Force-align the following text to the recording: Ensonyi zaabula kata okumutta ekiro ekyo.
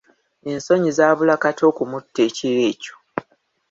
Ensonyi 0.51 0.89
zaabula 0.97 1.35
kata 1.43 1.63
okumutta 1.69 2.19
ekiro 2.27 2.61
ekyo. 2.71 2.95